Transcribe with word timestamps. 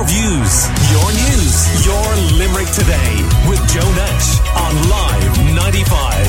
Your 0.00 0.08
views, 0.08 0.64
your 0.90 1.12
news, 1.12 1.84
your 1.84 2.16
Limerick 2.38 2.70
today 2.72 3.20
with 3.46 3.60
Joe 3.68 3.92
Nash 3.92 4.40
on 4.56 4.88
Live 4.88 5.36
95. 5.54 6.26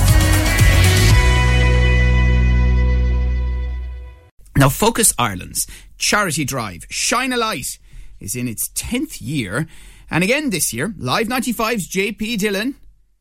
Now, 4.58 4.68
Focus 4.68 5.14
Ireland's 5.18 5.68
charity 5.98 6.44
drive, 6.44 6.86
Shine 6.90 7.32
a 7.32 7.38
Light, 7.38 7.80
is 8.20 8.36
in 8.36 8.50
its 8.50 8.68
10th 8.72 9.22
year. 9.22 9.68
And 10.10 10.22
again 10.22 10.50
this 10.50 10.74
year, 10.74 10.94
Live 10.98 11.30
95's 11.30 11.88
JP 11.88 12.40
Dillon, 12.40 12.76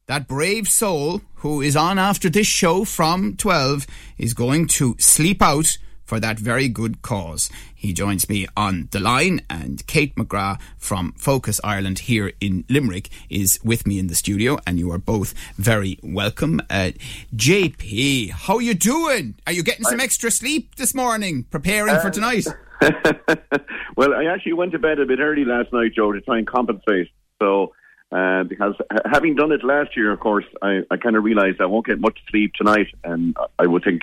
that 0.06 0.26
brave 0.26 0.68
soul 0.68 1.22
who 1.36 1.60
is 1.60 1.76
on 1.76 1.96
after 1.96 2.28
this 2.28 2.48
show 2.48 2.84
from 2.84 3.36
12, 3.36 3.86
is 4.18 4.34
going 4.34 4.66
to 4.66 4.96
sleep 4.98 5.42
out 5.42 5.78
for 6.10 6.18
that 6.18 6.40
very 6.40 6.66
good 6.66 7.02
cause. 7.02 7.48
He 7.72 7.92
joins 7.92 8.28
me 8.28 8.48
on 8.56 8.88
the 8.90 8.98
line, 8.98 9.42
and 9.48 9.86
Kate 9.86 10.12
McGrath 10.16 10.60
from 10.76 11.12
Focus 11.12 11.60
Ireland 11.62 12.00
here 12.00 12.32
in 12.40 12.64
Limerick 12.68 13.10
is 13.30 13.60
with 13.62 13.86
me 13.86 14.00
in 14.00 14.08
the 14.08 14.16
studio, 14.16 14.58
and 14.66 14.76
you 14.76 14.90
are 14.90 14.98
both 14.98 15.34
very 15.54 16.00
welcome. 16.02 16.60
Uh, 16.68 16.90
JP, 17.36 18.30
how 18.30 18.58
you 18.58 18.74
doing? 18.74 19.36
Are 19.46 19.52
you 19.52 19.62
getting 19.62 19.84
some 19.84 20.00
extra 20.00 20.32
sleep 20.32 20.74
this 20.74 20.96
morning, 20.96 21.44
preparing 21.44 22.00
for 22.00 22.10
tonight? 22.10 22.48
well, 23.96 24.12
I 24.12 24.24
actually 24.24 24.54
went 24.54 24.72
to 24.72 24.80
bed 24.80 24.98
a 24.98 25.06
bit 25.06 25.20
early 25.20 25.44
last 25.44 25.72
night, 25.72 25.92
Joe, 25.94 26.10
to 26.10 26.20
try 26.22 26.38
and 26.38 26.46
compensate. 26.48 27.06
So, 27.40 27.72
uh, 28.10 28.42
because 28.42 28.74
having 29.04 29.36
done 29.36 29.52
it 29.52 29.62
last 29.62 29.96
year, 29.96 30.10
of 30.10 30.18
course, 30.18 30.46
I, 30.60 30.80
I 30.90 30.96
kind 30.96 31.14
of 31.14 31.22
realised 31.22 31.60
I 31.60 31.66
won't 31.66 31.86
get 31.86 32.00
much 32.00 32.18
sleep 32.30 32.54
tonight, 32.54 32.88
and 33.04 33.36
I 33.60 33.68
would 33.68 33.84
think 33.84 34.02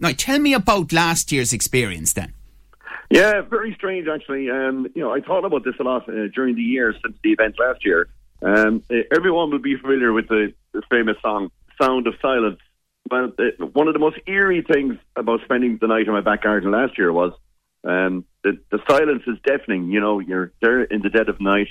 now, 0.00 0.12
tell 0.16 0.38
me 0.38 0.54
about 0.54 0.92
last 0.92 1.32
year's 1.32 1.52
experience 1.52 2.12
then. 2.12 2.32
Yeah, 3.10 3.40
very 3.40 3.74
strange 3.74 4.06
actually. 4.06 4.50
Um, 4.50 4.86
you 4.94 5.02
know, 5.02 5.12
I 5.12 5.20
thought 5.20 5.44
about 5.44 5.64
this 5.64 5.74
a 5.80 5.82
lot 5.82 6.08
uh, 6.08 6.28
during 6.34 6.54
the 6.54 6.62
year 6.62 6.94
since 7.02 7.16
the 7.22 7.32
event 7.32 7.56
last 7.58 7.84
year. 7.84 8.08
Um, 8.42 8.82
everyone 9.14 9.50
will 9.50 9.58
be 9.58 9.76
familiar 9.76 10.12
with 10.12 10.28
the, 10.28 10.52
famous 10.88 11.16
song 11.20 11.50
"Sound 11.80 12.06
of 12.06 12.14
Silence." 12.22 12.60
Well, 13.10 13.32
uh, 13.38 13.64
one 13.72 13.88
of 13.88 13.94
the 13.94 13.98
most 13.98 14.18
eerie 14.26 14.62
things 14.62 14.96
about 15.16 15.40
spending 15.44 15.78
the 15.80 15.88
night 15.88 16.06
in 16.06 16.12
my 16.12 16.20
back 16.20 16.42
garden 16.42 16.70
last 16.70 16.96
year 16.96 17.12
was 17.12 17.32
um, 17.82 18.24
the, 18.44 18.58
the 18.70 18.78
silence 18.88 19.22
is 19.26 19.38
deafening. 19.42 19.90
You 19.90 20.00
know, 20.00 20.20
you're 20.20 20.52
there 20.60 20.84
in 20.84 21.02
the 21.02 21.08
dead 21.08 21.28
of 21.28 21.40
night. 21.40 21.68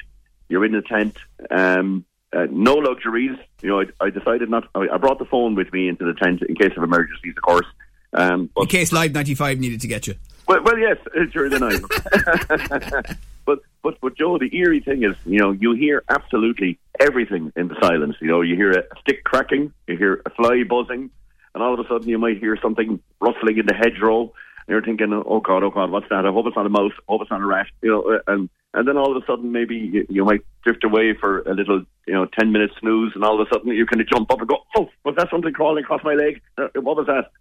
You're 0.50 0.66
in 0.66 0.74
the 0.74 0.82
tent. 0.82 1.16
Um, 1.50 2.04
uh, 2.34 2.48
no 2.50 2.74
luxuries. 2.74 3.38
You 3.62 3.70
know, 3.70 3.82
I, 3.82 4.06
I 4.08 4.10
decided 4.10 4.50
not. 4.50 4.68
I 4.76 4.98
brought 4.98 5.20
the 5.20 5.26
phone 5.26 5.56
with 5.56 5.72
me 5.72 5.88
into 5.88 6.04
the 6.04 6.14
tent 6.14 6.42
in 6.42 6.56
case 6.56 6.74
of 6.76 6.84
emergencies, 6.84 7.36
of 7.38 7.44
course. 7.44 7.68
Um, 8.14 8.50
but, 8.56 8.64
in 8.64 8.68
case 8.68 8.92
Live 8.92 9.14
95 9.14 9.60
needed 9.60 9.82
to 9.82 9.88
get 9.88 10.08
you. 10.08 10.16
Well, 10.48 10.64
well 10.64 10.78
yes, 10.78 10.98
it's 11.14 11.34
during 11.34 11.52
the 11.52 11.60
night. 11.60 13.16
but, 13.46 13.60
but, 13.84 14.00
but, 14.02 14.18
Joe, 14.18 14.38
the 14.38 14.56
eerie 14.56 14.80
thing 14.80 15.04
is, 15.04 15.16
you 15.26 15.40
know, 15.40 15.52
you 15.52 15.74
hear 15.74 16.04
absolutely 16.10 16.80
everything 17.00 17.52
in 17.56 17.68
the 17.68 17.76
silence. 17.82 18.16
You 18.22 18.28
know, 18.28 18.42
you 18.42 18.56
hear 18.56 18.72
a 18.72 18.84
stick 19.02 19.24
cracking, 19.24 19.74
you 19.88 19.98
hear 19.98 20.22
a 20.26 20.30
fly 20.32 20.64
buzzing, 20.64 21.10
and 21.54 21.64
all 21.64 21.74
of 21.74 21.80
a 21.80 21.88
sudden 21.88 22.08
you 22.08 22.18
might 22.18 22.40
hear 22.40 22.58
something 22.62 23.00
rustling 23.20 23.58
in 23.58 23.66
the 23.66 23.74
hedgerow. 23.74 24.22
And 24.22 24.74
you're 24.74 24.84
thinking, 24.84 25.14
oh 25.14 25.40
God, 25.40 25.64
oh 25.64 25.70
God, 25.70 25.92
what's 25.92 26.10
that? 26.10 26.26
I 26.26 26.32
hope 26.32 26.46
it's 26.48 26.56
not 26.56 26.66
a 26.66 26.70
mouse. 26.70 26.92
I 26.98 27.12
hope 27.12 27.22
it's 27.22 27.32
not 27.32 27.42
a 27.42 27.46
rat. 27.46 27.68
You 27.82 27.90
know, 27.90 28.16
uh, 28.16 28.20
and 28.28 28.50
and 28.74 28.88
then 28.88 28.98
all 28.98 29.16
of 29.16 29.22
a 29.22 29.26
sudden 29.26 29.52
maybe 29.52 29.76
you, 29.76 30.06
you 30.10 30.26
might 30.26 30.42
drift 30.64 30.84
away 30.84 31.16
for 31.20 31.42
a 31.42 31.54
little, 31.54 31.84
you 32.06 32.14
know, 32.14 32.26
ten 32.26 32.52
minute 32.52 32.72
snooze, 32.80 33.14
and 33.16 33.24
all 33.24 33.42
of 33.42 33.48
a 33.48 33.50
sudden 33.52 33.72
you 33.72 33.86
kind 33.86 34.02
of 34.02 34.08
jump 34.08 34.32
up 34.32 34.40
and 34.40 34.48
go, 34.48 34.58
oh, 34.76 34.90
was 35.04 35.16
that 35.16 35.30
something 35.32 35.54
crawling 35.54 35.84
across 35.84 36.04
my 36.04 36.14
leg? 36.14 36.42
Uh, 36.58 36.68
what 36.76 36.98
was 36.98 37.08
that? 37.08 37.32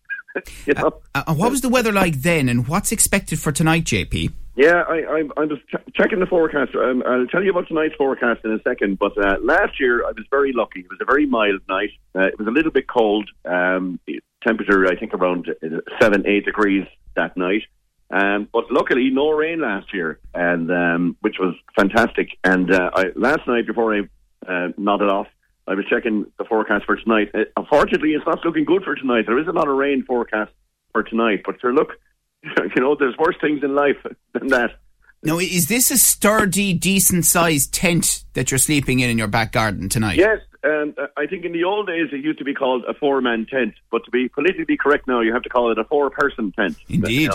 you 0.66 0.74
know? 0.74 1.00
Uh, 1.14 1.24
uh, 1.26 1.34
what 1.34 1.50
was 1.50 1.60
the 1.60 1.68
weather 1.68 1.92
like 1.92 2.14
then, 2.22 2.48
and 2.48 2.68
what's 2.68 2.92
expected 2.92 3.40
for 3.40 3.52
tonight, 3.52 3.84
JP? 3.84 4.32
Yeah, 4.56 4.84
I, 4.88 4.94
I, 5.02 5.22
I'm 5.36 5.48
just 5.50 5.62
ch- 5.68 5.94
checking 5.94 6.18
the 6.18 6.26
forecast. 6.26 6.74
Um, 6.74 7.02
I'll 7.06 7.26
tell 7.26 7.44
you 7.44 7.50
about 7.50 7.68
tonight's 7.68 7.94
forecast 7.96 8.40
in 8.42 8.52
a 8.52 8.62
second. 8.62 8.98
But 8.98 9.12
uh, 9.22 9.36
last 9.42 9.78
year, 9.78 10.02
I 10.02 10.12
was 10.12 10.24
very 10.30 10.52
lucky. 10.54 10.80
It 10.80 10.88
was 10.88 10.98
a 11.02 11.04
very 11.04 11.26
mild 11.26 11.60
night. 11.68 11.90
Uh, 12.14 12.28
it 12.28 12.38
was 12.38 12.48
a 12.48 12.50
little 12.50 12.72
bit 12.72 12.88
cold. 12.88 13.28
Um, 13.44 14.00
temperature, 14.46 14.86
I 14.86 14.96
think, 14.96 15.12
around 15.12 15.48
uh, 15.62 15.80
seven, 16.00 16.26
eight 16.26 16.46
degrees 16.46 16.86
that 17.16 17.36
night. 17.36 17.62
Um, 18.10 18.48
but 18.52 18.70
luckily, 18.70 19.10
no 19.10 19.30
rain 19.30 19.60
last 19.60 19.92
year, 19.92 20.20
and 20.32 20.70
um, 20.70 21.16
which 21.20 21.36
was 21.38 21.54
fantastic. 21.76 22.38
And 22.44 22.72
uh, 22.72 22.90
I, 22.94 23.04
last 23.14 23.46
night, 23.46 23.66
before 23.66 23.94
I 23.94 24.00
uh, 24.48 24.68
nodded 24.78 25.10
off, 25.10 25.26
I 25.66 25.74
was 25.74 25.84
checking 25.86 26.26
the 26.38 26.44
forecast 26.44 26.84
for 26.84 26.96
tonight. 26.96 27.30
Uh, 27.34 27.44
unfortunately, 27.56 28.12
it's 28.12 28.26
not 28.26 28.44
looking 28.44 28.64
good 28.64 28.84
for 28.84 28.94
tonight. 28.94 29.26
There 29.26 29.38
is 29.38 29.48
a 29.48 29.52
lot 29.52 29.68
of 29.68 29.76
rain 29.76 30.04
forecast 30.04 30.52
for 30.92 31.02
tonight, 31.02 31.42
but 31.44 31.60
sir, 31.60 31.72
look, 31.72 31.92
you 32.42 32.82
know, 32.82 32.94
there's 32.94 33.16
worse 33.18 33.36
things 33.40 33.62
in 33.62 33.74
life 33.74 33.96
than 34.32 34.48
that. 34.48 34.78
Now, 35.22 35.38
is 35.38 35.66
this 35.66 35.90
a 35.90 35.96
sturdy, 35.96 36.72
decent 36.72 37.24
sized 37.24 37.74
tent 37.74 38.24
that 38.34 38.50
you're 38.50 38.58
sleeping 38.58 39.00
in 39.00 39.10
in 39.10 39.18
your 39.18 39.26
back 39.26 39.50
garden 39.50 39.88
tonight? 39.88 40.18
Yes, 40.18 40.38
um, 40.62 40.94
I 41.16 41.26
think 41.26 41.44
in 41.44 41.52
the 41.52 41.64
old 41.64 41.86
days 41.86 42.08
it 42.12 42.22
used 42.22 42.38
to 42.38 42.44
be 42.44 42.54
called 42.54 42.84
a 42.86 42.94
four 42.94 43.20
man 43.20 43.46
tent, 43.46 43.74
but 43.90 44.04
to 44.04 44.10
be 44.10 44.28
politically 44.28 44.76
correct 44.76 45.08
now, 45.08 45.20
you 45.20 45.32
have 45.32 45.42
to 45.42 45.48
call 45.48 45.72
it 45.72 45.78
a 45.78 45.84
four 45.84 46.10
person 46.10 46.52
tent. 46.52 46.76
Indeed. 46.88 47.32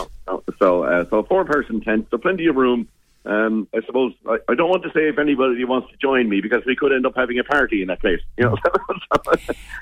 So, 0.60 0.84
uh, 0.84 1.06
so 1.10 1.20
a 1.20 1.24
four 1.24 1.44
person 1.44 1.82
tent, 1.82 2.08
so 2.12 2.18
plenty 2.18 2.48
of 2.48 2.56
room. 2.56 2.88
Um, 3.26 3.68
I 3.74 3.82
suppose 3.86 4.14
I, 4.28 4.38
I, 4.50 4.56
don't 4.56 4.70
want 4.70 4.82
to 4.84 4.90
say 4.90 5.08
if 5.08 5.20
anybody 5.20 5.64
wants 5.64 5.92
to 5.92 5.98
join 5.98 6.28
me 6.28 6.42
because 6.42 6.64
we 6.66 6.76
could 6.76 6.92
end 6.92 7.06
up 7.06 7.14
having 7.16 7.38
a 7.38 7.44
party 7.44 7.82
in 7.84 7.88
that 7.90 8.02
place. 8.02 8.20
You 8.38 8.46
know. 8.46 8.58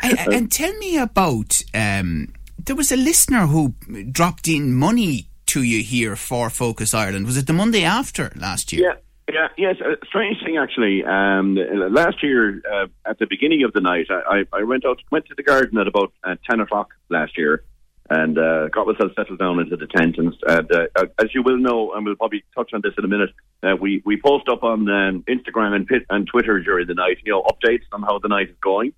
and, 0.04 0.34
and, 0.34 0.52
tell 0.52 0.74
me 0.74 0.98
about 0.98 1.64
um, 1.74 2.34
there 2.58 2.76
was 2.76 2.92
a 2.92 2.98
listener 2.98 3.48
who 3.48 3.76
dropped 4.12 4.50
in 4.50 4.74
money 4.74 5.30
to 5.48 5.64
you 5.64 5.82
here 5.84 6.18
for 6.18 6.50
Focus 6.50 6.94
Ireland. 6.94 7.28
Was 7.28 7.38
it 7.38 7.48
the 7.48 7.54
Monday 7.54 7.84
after 7.84 8.32
last 8.36 8.74
year? 8.74 8.90
Yeah. 8.90 8.96
Yeah, 9.32 9.50
yes, 9.60 9.76
a 9.80 10.04
strange 10.08 10.38
thing 10.44 10.58
actually. 10.58 11.04
Um, 11.04 11.54
last 11.54 12.24
year, 12.24 12.64
uh, 12.66 12.88
at 13.06 13.20
the 13.20 13.28
beginning 13.28 13.64
of 13.64 13.74
the 13.74 13.80
night, 13.80 14.08
I, 14.10 14.46
I, 14.52 14.64
went 14.64 14.86
out, 14.86 14.98
went 15.12 15.28
to 15.28 15.36
the 15.36 15.44
garden 15.44 15.78
at 15.78 15.88
about 15.88 16.12
uh, 16.24 16.36
ten 16.50 16.60
o'clock 16.60 16.96
last 17.10 17.38
year, 17.38 17.64
and 18.10 18.38
uh, 18.38 18.68
got 18.70 18.88
myself 18.88 19.12
settled 19.16 19.40
down 19.40 19.60
into 19.60 19.78
the 19.78 19.86
tent. 19.86 20.18
And 20.18 20.34
uh, 20.48 20.88
as 21.22 21.34
you 21.34 21.44
will 21.44 21.58
know, 21.58 21.94
and 21.94 22.06
we'll 22.06 22.16
probably 22.16 22.44
touch 22.56 22.72
on 22.74 22.82
this 22.84 22.94
in 22.98 23.06
a 23.06 23.08
minute, 23.08 23.30
uh, 23.62 23.76
we 23.80 24.02
we 24.06 24.20
post 24.20 24.50
up 24.50 24.64
on 24.64 24.90
um, 24.90 25.24
Instagram 25.30 25.76
and, 25.76 25.88
Pit- 25.88 26.06
and 26.10 26.28
Twitter 26.28 26.60
during 26.60 26.88
the 26.88 26.96
night, 26.96 27.18
you 27.24 27.32
know, 27.32 27.44
updates 27.44 27.84
on 27.92 28.02
how 28.02 28.20
the 28.20 28.28
night 28.28 28.50
is 28.50 28.56
going. 28.62 28.94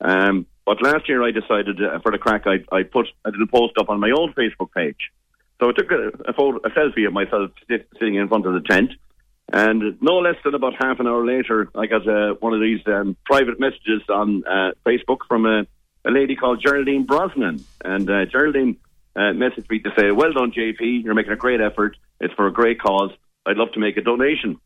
Um, 0.00 0.46
but 0.64 0.82
last 0.82 1.08
year, 1.08 1.22
I 1.22 1.30
decided 1.30 1.82
uh, 1.82 1.98
for 2.00 2.10
the 2.10 2.18
crack, 2.18 2.44
I, 2.46 2.64
I 2.74 2.84
put 2.84 3.06
a 3.24 3.30
little 3.30 3.46
post 3.46 3.74
up 3.78 3.90
on 3.90 4.00
my 4.00 4.10
own 4.10 4.32
Facebook 4.32 4.72
page. 4.74 5.10
So 5.60 5.68
I 5.68 5.72
took 5.72 5.90
a, 5.90 6.30
a, 6.30 6.32
photo, 6.32 6.58
a 6.64 6.70
selfie 6.70 7.06
of 7.06 7.12
myself 7.12 7.50
sit, 7.68 7.86
sitting 7.98 8.16
in 8.16 8.28
front 8.28 8.46
of 8.46 8.54
the 8.54 8.60
tent. 8.60 8.90
And 9.52 10.00
no 10.00 10.18
less 10.18 10.36
than 10.42 10.54
about 10.54 10.72
half 10.78 11.00
an 11.00 11.06
hour 11.06 11.24
later, 11.24 11.68
I 11.74 11.86
got 11.86 12.08
uh, 12.08 12.34
one 12.40 12.54
of 12.54 12.60
these 12.60 12.80
um, 12.86 13.14
private 13.26 13.60
messages 13.60 14.02
on 14.08 14.42
uh, 14.46 14.72
Facebook 14.86 15.18
from 15.28 15.44
a 15.44 15.66
a 16.04 16.10
lady 16.10 16.36
called 16.36 16.62
Geraldine 16.64 17.04
Brosnan. 17.04 17.64
And 17.84 18.08
uh, 18.08 18.26
Geraldine 18.26 18.76
uh, 19.16 19.32
messaged 19.32 19.70
me 19.70 19.80
to 19.80 19.90
say, 19.96 20.10
Well 20.10 20.32
done, 20.32 20.52
JP. 20.52 21.04
You're 21.04 21.14
making 21.14 21.32
a 21.32 21.36
great 21.36 21.60
effort. 21.60 21.96
It's 22.20 22.34
for 22.34 22.46
a 22.46 22.52
great 22.52 22.80
cause. 22.80 23.10
I'd 23.46 23.56
love 23.56 23.72
to 23.72 23.80
make 23.80 23.96
a 23.96 24.02
donation. 24.02 24.58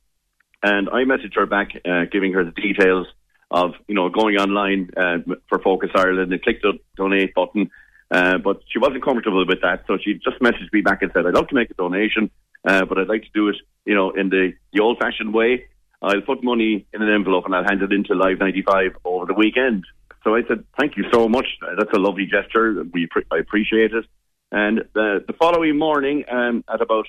And 0.63 0.89
I 0.89 1.05
messaged 1.05 1.37
her 1.37 1.47
back, 1.47 1.71
uh, 1.85 2.05
giving 2.11 2.33
her 2.33 2.45
the 2.45 2.51
details 2.51 3.07
of, 3.51 3.73
you 3.87 3.95
know, 3.95 4.09
going 4.09 4.37
online 4.37 4.91
uh, 4.97 5.19
for 5.49 5.59
Focus 5.61 5.91
Ireland 5.95 6.33
and 6.33 6.43
click 6.43 6.61
the 6.63 6.79
donate 6.97 7.35
button. 7.35 7.71
Uh, 8.11 8.39
but 8.39 8.63
she 8.69 8.79
wasn't 8.79 9.05
comfortable 9.05 9.47
with 9.47 9.61
that, 9.61 9.85
so 9.87 9.99
she 10.03 10.15
just 10.15 10.41
messaged 10.41 10.73
me 10.73 10.81
back 10.81 11.03
and 11.03 11.11
said, 11.13 11.27
"I'd 11.27 11.35
love 11.35 11.49
to 11.49 11.55
make 11.55 11.71
a 11.71 11.75
donation, 11.75 12.31
uh, 12.65 12.87
but 12.87 12.97
I'd 12.97 13.09
like 13.09 13.23
to 13.25 13.31
do 13.35 13.49
it, 13.49 13.57
you 13.85 13.95
know, 13.95 14.13
in 14.13 14.31
the, 14.31 14.55
the 14.73 14.81
old-fashioned 14.81 15.35
way. 15.35 15.67
I'll 16.01 16.23
put 16.23 16.43
money 16.43 16.87
in 16.95 17.03
an 17.03 17.13
envelope 17.13 17.45
and 17.45 17.55
I'll 17.55 17.65
hand 17.65 17.83
it 17.83 17.93
into 17.93 18.15
Live 18.15 18.39
95 18.39 18.97
over 19.05 19.27
the 19.27 19.35
weekend." 19.35 19.85
So 20.25 20.35
I 20.35 20.43
said, 20.49 20.65
thank 20.79 20.97
you 20.97 21.05
so 21.13 21.29
much. 21.29 21.47
That's 21.79 21.93
a 21.95 21.99
lovely 21.99 22.27
gesture. 22.27 22.85
We 22.93 23.09
I 23.31 23.39
appreciate 23.39 23.93
it. 23.93 24.05
And 24.51 24.85
the, 24.95 25.25
the 25.27 25.35
following 25.35 25.79
morning, 25.79 26.25
um, 26.31 26.65
at 26.73 26.81
about 26.81 27.07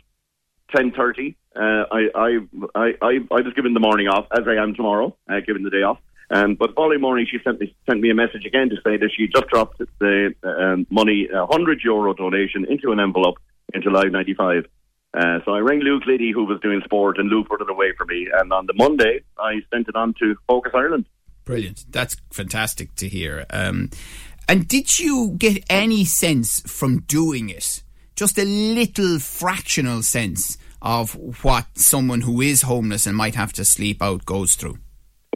ten 0.76 0.92
thirty, 0.92 1.38
uh, 1.56 1.86
I, 1.92 2.02
I, 2.14 2.40
I, 2.76 2.94
I, 3.02 3.12
I 3.32 3.42
was 3.42 3.54
given 3.56 3.74
the 3.74 3.80
morning 3.80 4.08
off, 4.08 4.28
as 4.32 4.46
I 4.48 4.62
am 4.62 4.76
tomorrow, 4.76 5.16
uh, 5.30 5.40
given 5.46 5.64
the 5.64 5.70
day 5.70 5.84
off. 5.84 6.00
Um, 6.32 6.56
but 6.56 6.68
the 6.68 6.74
following 6.74 7.02
morning, 7.02 7.26
she 7.30 7.40
sent 7.44 7.60
me 7.60 7.76
sent 7.90 8.02
me 8.02 8.12
a 8.12 8.14
message 8.14 8.46
again 8.46 8.70
to 8.70 8.76
say 8.86 8.98
that 8.98 9.10
she 9.16 9.28
just 9.28 9.48
dropped 9.48 9.82
the 10.00 10.36
um, 10.44 10.86
money, 10.92 11.28
a 11.34 11.46
hundred 11.48 11.82
euro 11.84 12.14
donation, 12.14 12.66
into 12.70 12.92
an 12.92 13.00
envelope 13.00 13.38
into 13.74 13.90
Live 13.90 14.12
ninety 14.12 14.36
five. 14.36 14.66
Uh, 15.12 15.40
so 15.44 15.54
I 15.54 15.60
rang 15.60 15.80
Luke 15.80 16.04
Liddy, 16.06 16.32
who 16.32 16.46
was 16.46 16.60
doing 16.62 16.82
sport, 16.86 17.18
and 17.18 17.30
Luke 17.30 17.48
put 17.50 17.62
it 17.62 17.70
away 17.70 17.94
for 17.98 18.06
me. 18.06 18.28
And 18.32 18.54
on 18.54 18.68
the 18.68 18.76
Monday, 18.76 19.22
I 19.40 19.62
sent 19.74 19.88
it 19.88 19.96
on 19.96 20.14
to 20.20 20.36
Focus 20.48 20.74
Ireland. 20.76 21.06
Brilliant. 21.50 21.86
That's 21.90 22.16
fantastic 22.30 22.94
to 22.98 23.08
hear. 23.08 23.44
Um, 23.50 23.90
and 24.48 24.68
did 24.68 25.00
you 25.00 25.34
get 25.36 25.66
any 25.68 26.06
sense 26.06 26.60
from 26.60 27.00
doing 27.08 27.50
it, 27.50 27.82
just 28.16 28.38
a 28.38 28.46
little 28.46 29.18
fractional 29.18 30.04
sense 30.04 30.60
of 30.80 31.16
what 31.44 31.66
someone 31.74 32.22
who 32.22 32.40
is 32.40 32.62
homeless 32.62 33.08
and 33.08 33.18
might 33.18 33.34
have 33.34 33.52
to 33.54 33.66
sleep 33.66 34.00
out 34.00 34.26
goes 34.26 34.54
through? 34.54 34.78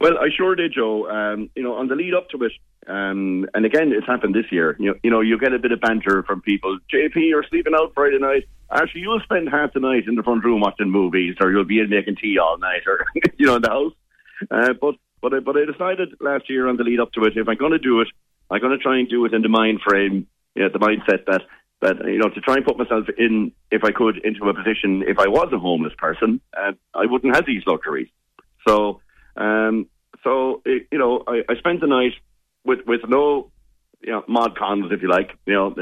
Well, 0.00 0.16
I 0.16 0.28
sure 0.36 0.54
did, 0.54 0.72
Joe. 0.72 1.10
Um, 1.10 1.50
you 1.56 1.64
know, 1.64 1.74
on 1.74 1.88
the 1.88 1.96
lead 1.96 2.14
up 2.14 2.28
to 2.28 2.44
it, 2.44 2.52
um, 2.86 3.48
and 3.52 3.66
again, 3.66 3.90
it's 3.92 4.06
happened 4.06 4.36
this 4.36 4.52
year. 4.52 4.76
You 4.78 4.92
know, 4.92 4.98
you 5.02 5.10
know, 5.10 5.20
you 5.20 5.36
get 5.36 5.52
a 5.52 5.58
bit 5.58 5.72
of 5.72 5.80
banter 5.80 6.22
from 6.22 6.42
people. 6.42 6.78
JP, 6.94 7.16
you're 7.16 7.44
sleeping 7.50 7.74
out 7.74 7.90
Friday 7.92 8.20
night. 8.20 8.44
actually, 8.70 9.00
you'll 9.00 9.18
spend 9.24 9.48
half 9.48 9.72
the 9.72 9.80
night 9.80 10.04
in 10.06 10.14
the 10.14 10.22
front 10.22 10.44
room 10.44 10.60
watching 10.60 10.90
movies, 10.90 11.34
or 11.40 11.50
you'll 11.50 11.64
be 11.64 11.80
in 11.80 11.90
making 11.90 12.18
tea 12.22 12.38
all 12.38 12.56
night, 12.56 12.82
or 12.86 13.04
you 13.36 13.46
know, 13.46 13.56
in 13.56 13.62
the 13.62 13.68
house. 13.68 13.92
Uh, 14.50 14.72
but 14.80 14.94
but 15.24 15.32
I, 15.32 15.40
but 15.40 15.56
I 15.56 15.64
decided 15.64 16.14
last 16.20 16.50
year 16.50 16.68
on 16.68 16.76
the 16.76 16.84
lead 16.84 17.00
up 17.00 17.10
to 17.12 17.24
it, 17.24 17.32
if 17.34 17.48
I'm 17.48 17.56
going 17.56 17.72
to 17.72 17.78
do 17.78 18.02
it, 18.02 18.08
I'm 18.50 18.60
going 18.60 18.76
to 18.76 18.82
try 18.82 18.98
and 18.98 19.08
do 19.08 19.24
it 19.24 19.32
in 19.32 19.40
the 19.40 19.48
mind 19.48 19.80
frame, 19.80 20.26
you 20.54 20.62
know, 20.62 20.68
the 20.68 20.78
mindset 20.78 21.24
that 21.26 21.42
that 21.80 21.96
you 22.06 22.18
know 22.18 22.28
to 22.28 22.40
try 22.42 22.56
and 22.56 22.64
put 22.64 22.76
myself 22.76 23.06
in, 23.16 23.50
if 23.70 23.84
I 23.84 23.90
could, 23.90 24.18
into 24.18 24.48
a 24.50 24.54
position 24.54 25.02
if 25.08 25.18
I 25.18 25.28
was 25.28 25.48
a 25.52 25.58
homeless 25.58 25.94
person, 25.96 26.42
uh, 26.56 26.72
I 26.94 27.06
wouldn't 27.06 27.34
have 27.34 27.46
these 27.46 27.62
luxuries. 27.66 28.08
So 28.68 29.00
um, 29.36 29.88
so 30.22 30.62
you 30.66 30.98
know, 30.98 31.24
I, 31.26 31.42
I 31.48 31.56
spent 31.56 31.80
the 31.80 31.86
night 31.86 32.12
with 32.64 32.80
with 32.86 33.00
no 33.08 33.50
you 34.02 34.12
know, 34.12 34.24
mod 34.28 34.58
cons, 34.58 34.92
if 34.92 35.00
you 35.00 35.08
like. 35.08 35.30
You 35.46 35.54
know, 35.54 35.74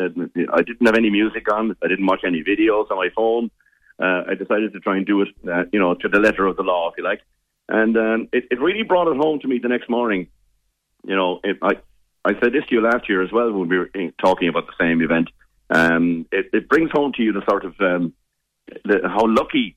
I 0.53 0.63
didn't 0.63 0.87
have 0.87 0.97
any 0.97 1.11
music 1.11 1.53
on. 1.53 1.77
I 1.83 1.89
didn't 1.89 2.07
watch 2.07 2.23
any 2.25 2.45
videos 2.45 2.91
on 2.93 2.97
my 2.97 3.09
phone. 3.15 3.51
Uh, 4.01 4.23
I 4.31 4.35
decided 4.35 4.73
to 4.73 4.81
try 4.81 4.97
and 4.97 5.07
do 5.07 5.23
it, 5.23 5.29
uh, 5.53 5.65
you 5.73 5.81
know, 5.81 5.95
to 5.95 6.09
the 6.09 6.21
letter 6.21 6.47
of 6.47 6.57
the 6.57 6.63
law, 6.63 6.91
if 6.91 6.95
you 6.97 7.05
like. 7.05 7.21
And 7.73 7.97
um, 7.97 8.29
it, 8.35 8.45
it 8.51 8.61
really 8.61 8.83
brought 8.83 9.11
it 9.11 9.17
home 9.17 9.41
to 9.41 9.49
me 9.49 9.59
the 9.59 9.69
next 9.69 9.89
morning. 9.89 10.29
You 11.05 11.17
know, 11.17 11.41
it, 11.43 11.57
I 11.63 11.77
I 12.23 12.39
said 12.39 12.53
this 12.53 12.65
to 12.69 12.75
you 12.75 12.83
last 12.83 13.09
year 13.09 13.23
as 13.23 13.33
well 13.33 13.51
when 13.51 13.69
we 13.69 13.79
were 13.79 13.91
talking 14.21 14.49
about 14.49 14.67
the 14.67 14.75
same 14.79 15.01
event. 15.01 15.31
Um, 15.71 16.27
it, 16.31 16.51
it 16.53 16.69
brings 16.69 16.91
home 16.93 17.13
to 17.17 17.23
you 17.23 17.33
the 17.33 17.43
sort 17.49 17.65
of 17.65 17.75
um, 17.81 18.13
the, 18.85 19.01
how 19.05 19.27
lucky 19.27 19.77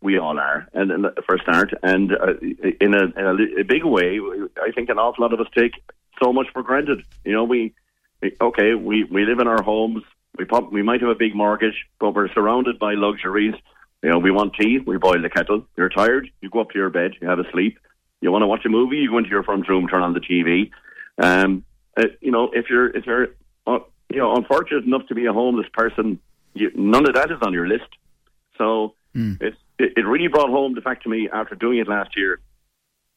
we 0.00 0.16
all 0.16 0.38
are, 0.38 0.68
and, 0.72 0.92
and 0.92 1.06
for 1.26 1.34
a 1.34 1.42
start, 1.42 1.74
and 1.82 2.12
uh, 2.12 2.34
in, 2.80 2.94
a, 2.94 3.04
in 3.18 3.26
a, 3.26 3.60
a 3.62 3.64
big 3.64 3.84
way, 3.84 4.20
I 4.62 4.70
think 4.70 4.88
an 4.88 4.98
awful 4.98 5.24
lot 5.24 5.32
of 5.32 5.40
us 5.40 5.48
take 5.56 5.72
so 6.22 6.32
much 6.32 6.46
for 6.52 6.62
granted. 6.62 7.02
You 7.24 7.32
know, 7.32 7.42
we, 7.42 7.74
we 8.22 8.36
okay, 8.40 8.74
we, 8.74 9.02
we 9.02 9.24
live 9.24 9.40
in 9.40 9.48
our 9.48 9.60
homes. 9.60 10.04
We 10.38 10.44
pop, 10.44 10.72
we 10.72 10.84
might 10.84 11.00
have 11.00 11.10
a 11.10 11.16
big 11.16 11.34
mortgage, 11.34 11.86
but 11.98 12.14
we're 12.14 12.32
surrounded 12.32 12.78
by 12.78 12.94
luxuries. 12.94 13.54
You 14.02 14.10
know, 14.10 14.18
we 14.18 14.30
want 14.30 14.54
tea, 14.54 14.78
we 14.78 14.96
boil 14.96 15.20
the 15.20 15.28
kettle. 15.28 15.66
You're 15.76 15.88
tired, 15.88 16.30
you 16.40 16.50
go 16.50 16.60
up 16.60 16.70
to 16.70 16.78
your 16.78 16.90
bed, 16.90 17.12
you 17.20 17.28
have 17.28 17.38
a 17.38 17.50
sleep. 17.50 17.78
You 18.20 18.32
want 18.32 18.42
to 18.42 18.46
watch 18.46 18.64
a 18.64 18.68
movie, 18.68 18.96
you 18.96 19.10
go 19.10 19.18
into 19.18 19.30
your 19.30 19.42
front 19.44 19.68
room, 19.68 19.86
turn 19.86 20.02
on 20.02 20.12
the 20.12 20.20
TV. 20.20 20.70
Um, 21.22 21.64
uh, 21.96 22.04
you 22.20 22.30
know, 22.30 22.50
if 22.52 22.66
you're 22.68 22.88
if 22.96 23.06
you're 23.06 23.28
uh, 23.66 23.78
you 24.08 24.18
know 24.18 24.34
unfortunate 24.34 24.84
enough 24.84 25.06
to 25.08 25.14
be 25.14 25.26
a 25.26 25.32
homeless 25.32 25.66
person, 25.72 26.18
you, 26.54 26.70
none 26.74 27.08
of 27.08 27.14
that 27.14 27.30
is 27.30 27.38
on 27.42 27.52
your 27.52 27.66
list. 27.66 27.88
So 28.56 28.94
mm. 29.14 29.40
it's 29.40 29.56
it, 29.78 29.94
it 29.96 30.06
really 30.06 30.28
brought 30.28 30.50
home 30.50 30.74
the 30.74 30.80
fact 30.80 31.04
to 31.04 31.08
me 31.08 31.28
after 31.32 31.54
doing 31.54 31.78
it 31.78 31.88
last 31.88 32.16
year 32.16 32.40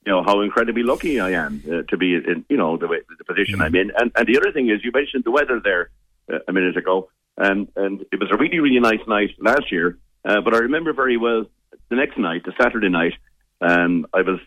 you 0.05 0.11
know 0.11 0.23
how 0.23 0.41
incredibly 0.41 0.83
lucky 0.83 1.19
I 1.19 1.31
am 1.31 1.63
uh, 1.67 1.81
to 1.89 1.97
be 1.97 2.15
in 2.15 2.45
you 2.49 2.57
know 2.57 2.77
the 2.77 2.87
way, 2.87 2.99
the 3.17 3.23
position 3.23 3.59
mm 3.59 3.65
I'm 3.65 3.75
in. 3.75 3.91
And 3.95 4.11
and 4.15 4.27
the 4.27 4.37
other 4.37 4.51
thing 4.51 4.69
is 4.69 4.83
you 4.83 4.91
mentioned 4.93 5.23
the 5.23 5.31
weather 5.31 5.59
there 5.63 5.89
uh, 6.31 6.39
a 6.47 6.53
minute 6.53 6.77
ago, 6.77 7.09
and 7.37 7.67
and 7.75 8.01
it 8.11 8.19
was 8.19 8.29
a 8.31 8.37
really 8.37 8.59
really 8.59 8.79
nice 8.79 9.05
night 9.07 9.31
last 9.39 9.71
year. 9.71 9.97
Uh, 10.23 10.41
but 10.41 10.53
I 10.53 10.59
remember 10.59 10.94
very 10.94 11.18
well 11.18 11.45
the 11.89 11.95
next 11.95 12.18
night, 12.18 12.44
the 12.45 12.53
Saturday 12.59 12.89
night, 12.89 13.13
um, 13.62 14.06
I 14.13 14.21
was 14.21 14.39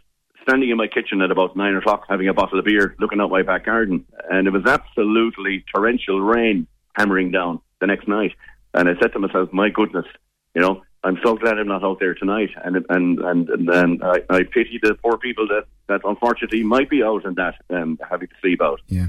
standing 0.43 0.71
in 0.71 0.76
my 0.76 0.87
kitchen 0.87 1.21
at 1.23 1.31
about 1.31 1.56
nine 1.56 1.75
o'clock 1.75 2.05
having 2.09 2.29
a 2.29 2.35
bottle 2.35 2.59
of 2.59 2.65
beer, 2.65 2.94
looking 2.99 3.21
out 3.21 3.31
my 3.31 3.43
back 3.43 3.67
garden, 3.67 4.05
and 4.31 4.47
it 4.47 4.53
was 4.53 4.65
absolutely 4.67 5.65
torrential 5.75 6.21
rain 6.21 6.67
hammering 6.94 7.31
down 7.31 7.61
the 7.81 7.87
next 7.87 8.09
night. 8.09 8.32
And 8.73 8.88
I 8.88 8.93
said 9.00 9.12
to 9.12 9.19
myself, 9.19 9.53
"My 9.53 9.69
goodness, 9.69 10.06
you 10.55 10.62
know, 10.62 10.82
I'm 11.05 11.19
so 11.23 11.37
glad 11.37 11.59
I'm 11.59 11.69
not 11.69 11.85
out 11.85 12.00
there 12.00 12.15
tonight, 12.15 12.50
and 12.65 12.77
and 12.88 13.19
and 13.19 13.49
and, 13.50 13.69
and 13.69 14.03
I, 14.03 14.23
I, 14.31 14.43
pity 14.43 14.81
the 14.82 14.94
poor 14.94 15.19
people 15.19 15.47
that, 15.49 15.67
that 15.87 16.00
unfortunately 16.05 16.62
might 16.62 16.88
be 16.88 17.03
out 17.03 17.27
and 17.27 17.37
that 17.37 17.56
um, 17.70 17.99
having 18.09 18.29
to 18.29 18.35
sleep 18.41 18.62
out. 18.62 18.81
Yeah, 18.88 19.09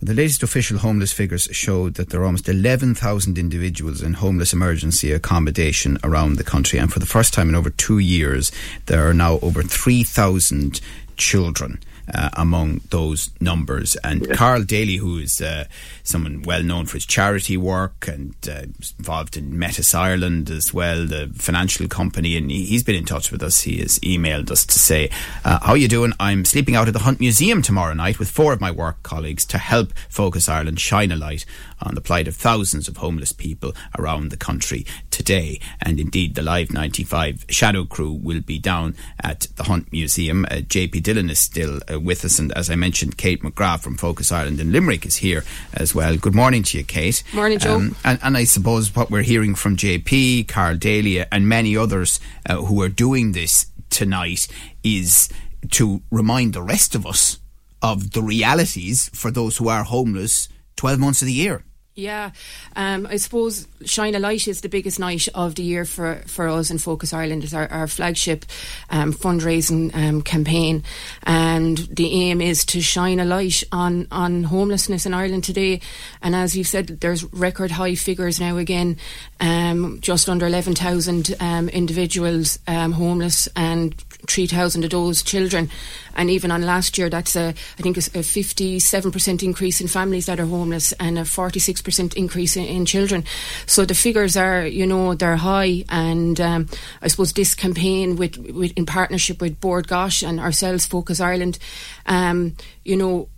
well, 0.00 0.06
the 0.06 0.14
latest 0.14 0.42
official 0.42 0.78
homeless 0.78 1.12
figures 1.12 1.48
showed 1.52 1.94
that 1.94 2.10
there 2.10 2.20
are 2.20 2.26
almost 2.26 2.48
11,000 2.48 3.38
individuals 3.38 4.02
in 4.02 4.14
homeless 4.14 4.52
emergency 4.52 5.12
accommodation 5.12 5.98
around 6.04 6.36
the 6.36 6.44
country, 6.44 6.78
and 6.78 6.92
for 6.92 6.98
the 6.98 7.06
first 7.06 7.34
time 7.34 7.48
in 7.48 7.54
over 7.54 7.70
two 7.70 7.98
years, 7.98 8.52
there 8.86 9.08
are 9.08 9.14
now 9.14 9.38
over 9.40 9.62
3,000 9.62 10.80
children 11.16 11.78
uh, 12.14 12.30
among 12.34 12.80
those 12.90 13.30
numbers. 13.40 13.96
And 14.04 14.26
yeah. 14.26 14.34
Carl 14.34 14.62
Daly, 14.62 14.96
who 14.96 15.18
is 15.18 15.40
uh, 15.40 15.64
someone 16.02 16.42
well 16.42 16.62
known 16.62 16.86
for 16.86 16.96
his 16.96 17.06
charity 17.06 17.56
work 17.56 18.08
and 18.08 18.34
uh, 18.48 18.62
involved 18.98 19.36
in 19.36 19.58
Metis 19.58 19.94
Ireland 19.94 20.50
as 20.50 20.72
well, 20.72 21.06
the 21.06 21.30
financial 21.34 21.88
company, 21.88 22.36
and 22.36 22.50
he, 22.50 22.72
has 22.72 22.82
been 22.82 22.96
in 22.96 23.04
touch 23.04 23.30
with 23.30 23.42
us. 23.42 23.62
He 23.62 23.78
has 23.78 23.98
emailed 24.00 24.50
us 24.50 24.64
to 24.66 24.78
say, 24.78 25.10
uh, 25.44 25.58
"How 25.62 25.74
you 25.74 25.88
doing? 25.88 26.12
I'm 26.20 26.44
sleeping 26.44 26.76
out 26.76 26.88
at 26.88 26.94
the 26.94 27.00
Hunt 27.00 27.20
Museum 27.20 27.62
tomorrow 27.62 27.94
night 27.94 28.18
with 28.18 28.30
four 28.30 28.52
of 28.52 28.60
my 28.60 28.70
work 28.70 29.02
colleagues 29.02 29.44
to 29.46 29.58
help 29.58 29.92
Focus 30.08 30.48
Ireland 30.48 30.80
shine 30.80 31.12
a 31.12 31.16
light 31.16 31.44
on 31.80 31.94
the 31.94 32.00
plight 32.00 32.28
of 32.28 32.36
thousands 32.36 32.88
of 32.88 32.96
homeless 32.96 33.32
people 33.32 33.74
around 33.98 34.30
the 34.30 34.36
country 34.36 34.84
today. 35.10 35.60
And 35.80 36.00
indeed, 36.00 36.34
the 36.34 36.42
Live 36.42 36.72
95 36.72 37.46
Shadow 37.48 37.84
Crew 37.84 38.12
will 38.12 38.40
be 38.40 38.58
down 38.58 38.96
at 39.22 39.46
the 39.56 39.64
Hunt 39.64 39.92
Museum. 39.92 40.44
Uh, 40.44 40.56
JP 40.56 41.02
Dillon 41.02 41.30
is 41.30 41.38
still 41.38 41.80
uh, 41.98 42.00
with 42.00 42.24
us, 42.24 42.38
and 42.38 42.52
as 42.52 42.70
I 42.70 42.74
mentioned, 42.74 43.18
Kate 43.18 43.42
McGrath 43.42 43.80
from 43.80 43.96
Focus 43.96 44.32
Ireland 44.32 44.60
in 44.60 44.72
Limerick 44.72 45.04
is 45.04 45.16
here 45.16 45.44
as 45.74 45.94
well. 45.94 46.16
Good 46.16 46.34
morning 46.34 46.62
to 46.64 46.78
you, 46.78 46.84
Kate. 46.84 47.22
Morning, 47.32 47.58
Joe. 47.58 47.76
Um, 47.76 47.96
and, 48.04 48.18
and, 48.22 48.36
I 48.36 48.44
suppose 48.44 48.94
what 48.94 49.10
we're 49.10 49.22
hearing 49.22 49.54
from 49.54 49.76
JP, 49.76 50.48
Carl 50.48 50.76
Daly, 50.76 51.24
and 51.30 51.48
many 51.48 51.76
others 51.76 52.20
uh, 52.46 52.56
who 52.56 52.82
are 52.82 52.88
doing 52.88 53.32
this 53.32 53.66
tonight 53.90 54.46
is 54.82 55.28
to 55.72 56.02
remind 56.10 56.52
the 56.52 56.62
rest 56.62 56.94
of 56.94 57.06
us 57.06 57.38
of 57.82 58.12
the 58.12 58.22
realities 58.22 59.10
for 59.12 59.30
those 59.30 59.56
who 59.58 59.68
are 59.68 59.84
homeless 59.84 60.48
12 60.76 60.98
months 60.98 61.22
of 61.22 61.26
the 61.26 61.32
year. 61.32 61.64
Yeah, 61.98 62.30
um, 62.76 63.08
I 63.10 63.16
suppose 63.16 63.66
Shine 63.84 64.14
a 64.14 64.20
Light 64.20 64.46
is 64.46 64.60
the 64.60 64.68
biggest 64.68 65.00
night 65.00 65.26
of 65.34 65.56
the 65.56 65.64
year 65.64 65.84
for, 65.84 66.22
for 66.28 66.46
us 66.46 66.70
in 66.70 66.78
Focus 66.78 67.12
Ireland. 67.12 67.42
It's 67.42 67.52
our, 67.52 67.66
our 67.72 67.88
flagship 67.88 68.44
um, 68.88 69.12
fundraising 69.12 69.92
um, 69.96 70.22
campaign, 70.22 70.84
and 71.24 71.76
the 71.76 72.12
aim 72.12 72.40
is 72.40 72.64
to 72.66 72.80
shine 72.80 73.18
a 73.18 73.24
light 73.24 73.64
on, 73.72 74.06
on 74.12 74.44
homelessness 74.44 75.06
in 75.06 75.12
Ireland 75.12 75.42
today. 75.42 75.80
And 76.22 76.36
as 76.36 76.56
you've 76.56 76.68
said, 76.68 77.00
there's 77.00 77.24
record 77.34 77.72
high 77.72 77.96
figures 77.96 78.38
now 78.38 78.58
again, 78.58 78.96
um, 79.40 79.98
just 80.00 80.28
under 80.28 80.46
11,000 80.46 81.34
um, 81.40 81.68
individuals 81.68 82.60
um, 82.68 82.92
homeless 82.92 83.48
and 83.56 83.92
3,000 84.28 84.84
of 84.84 84.90
those 84.90 85.22
children. 85.22 85.68
And 86.14 86.30
even 86.30 86.50
on 86.50 86.62
last 86.62 86.98
year, 86.98 87.08
that's 87.08 87.36
a, 87.36 87.48
I 87.48 87.82
think, 87.82 87.96
a 87.96 88.00
57% 88.00 89.42
increase 89.42 89.80
in 89.80 89.88
families 89.88 90.26
that 90.26 90.40
are 90.40 90.46
homeless 90.46 90.92
and 90.92 91.18
a 91.18 91.22
46% 91.22 91.87
increase 91.88 92.56
in, 92.56 92.64
in 92.64 92.86
children. 92.86 93.24
So 93.66 93.84
the 93.84 93.94
figures 93.94 94.36
are, 94.36 94.66
you 94.66 94.86
know, 94.86 95.14
they're 95.14 95.36
high. 95.36 95.84
And 95.88 96.40
um, 96.40 96.68
I 97.02 97.08
suppose 97.08 97.32
this 97.32 97.54
campaign, 97.54 98.16
with, 98.16 98.36
with 98.36 98.72
in 98.76 98.86
partnership 98.86 99.40
with 99.40 99.60
Bord 99.60 99.86
Gáis 99.86 100.26
and 100.26 100.40
ourselves, 100.40 100.86
Focus 100.86 101.20
Ireland, 101.20 101.58
um, 102.06 102.56
you 102.84 102.96
know, 102.96 103.28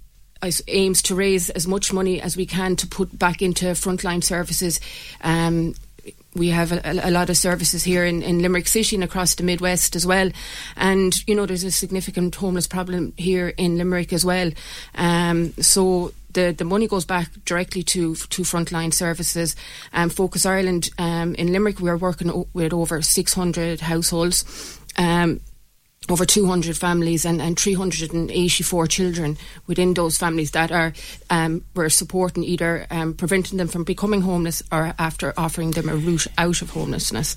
aims 0.69 1.03
to 1.03 1.15
raise 1.15 1.51
as 1.51 1.67
much 1.67 1.93
money 1.93 2.21
as 2.21 2.37
we 2.37 2.47
can 2.47 2.77
to 2.77 2.87
put 2.87 3.19
back 3.19 3.43
into 3.43 3.67
frontline 3.67 4.25
services. 4.25 4.81
Um, 5.23 5.75
we 6.35 6.49
have 6.49 6.73
a, 6.73 7.09
a, 7.09 7.11
lot 7.11 7.29
of 7.29 7.37
services 7.37 7.83
here 7.83 8.05
in, 8.05 8.23
in 8.23 8.41
Limerick 8.41 8.69
City 8.69 8.97
and 8.97 9.05
across 9.05 9.35
the 9.35 9.43
Midwest 9.43 9.97
as 9.97 10.07
well. 10.07 10.31
And, 10.77 11.13
you 11.27 11.35
know, 11.35 11.45
there's 11.45 11.65
a 11.65 11.71
significant 11.71 12.37
homeless 12.37 12.67
problem 12.67 13.13
here 13.17 13.49
in 13.49 13.79
Limerick 13.79 14.13
as 14.13 14.25
well. 14.25 14.53
Um, 14.95 15.53
so 15.55 16.13
the, 16.33 16.53
the 16.53 16.65
money 16.65 16.87
goes 16.87 17.05
back 17.05 17.31
directly 17.45 17.83
to 17.85 18.15
to 18.15 18.43
frontline 18.43 18.93
services. 18.93 19.57
Um, 19.93 20.11
Focus 20.11 20.47
Ireland 20.47 20.91
um, 20.99 21.35
in 21.35 21.53
Limerick, 21.53 21.81
we 21.81 21.91
are 21.91 21.97
working 21.97 22.31
o- 22.31 22.49
with 22.53 22.73
over 22.73 23.03
600 23.03 23.81
households. 23.81 24.79
Um, 24.97 25.41
over 26.11 26.25
200 26.25 26.77
families 26.77 27.25
and, 27.25 27.41
and 27.41 27.59
384 27.59 28.87
children 28.87 29.37
within 29.67 29.95
those 29.95 30.19
families 30.19 30.51
that 30.53 30.73
are 30.73 30.93
um, 31.31 31.65
we're 31.75 31.89
supporting 31.89 32.45
either 32.45 32.87
um, 32.91 33.15
preventing 33.15 33.59
them 33.59 33.69
from 33.69 33.85
becoming 33.85 34.21
homeless 34.21 34.63
or 34.73 34.95
after 34.99 35.33
offering 35.37 35.71
them 35.73 35.89
a 35.89 35.97
route 35.97 36.27
out 36.39 36.63
of 36.63 36.71
homelessness. 36.71 37.37